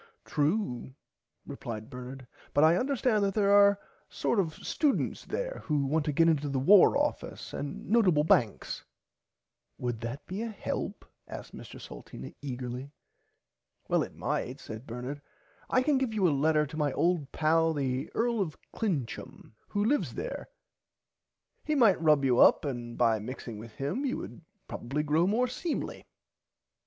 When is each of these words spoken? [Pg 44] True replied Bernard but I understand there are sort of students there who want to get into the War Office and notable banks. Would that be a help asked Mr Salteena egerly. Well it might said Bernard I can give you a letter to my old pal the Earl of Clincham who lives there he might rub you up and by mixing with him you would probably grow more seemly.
[Pg 0.25 0.33
44] 0.33 0.33
True 0.33 0.93
replied 1.45 1.89
Bernard 1.91 2.25
but 2.55 2.63
I 2.63 2.75
understand 2.75 3.23
there 3.23 3.51
are 3.53 3.79
sort 4.09 4.39
of 4.39 4.55
students 4.55 5.25
there 5.25 5.61
who 5.65 5.85
want 5.85 6.05
to 6.05 6.11
get 6.11 6.27
into 6.27 6.49
the 6.49 6.57
War 6.57 6.97
Office 6.97 7.53
and 7.53 7.87
notable 7.87 8.23
banks. 8.23 8.83
Would 9.77 10.01
that 10.01 10.25
be 10.25 10.41
a 10.41 10.49
help 10.49 11.05
asked 11.27 11.53
Mr 11.55 11.79
Salteena 11.79 12.33
egerly. 12.41 12.89
Well 13.89 14.01
it 14.01 14.15
might 14.15 14.59
said 14.59 14.87
Bernard 14.87 15.21
I 15.69 15.83
can 15.83 15.99
give 15.99 16.15
you 16.15 16.27
a 16.27 16.31
letter 16.33 16.65
to 16.65 16.77
my 16.77 16.91
old 16.93 17.31
pal 17.31 17.71
the 17.71 18.09
Earl 18.15 18.41
of 18.41 18.57
Clincham 18.75 19.51
who 19.67 19.85
lives 19.85 20.15
there 20.15 20.49
he 21.63 21.75
might 21.75 22.01
rub 22.01 22.25
you 22.25 22.39
up 22.39 22.65
and 22.65 22.97
by 22.97 23.19
mixing 23.19 23.59
with 23.59 23.73
him 23.73 24.03
you 24.07 24.17
would 24.17 24.41
probably 24.67 25.03
grow 25.03 25.27
more 25.27 25.47
seemly. 25.47 26.07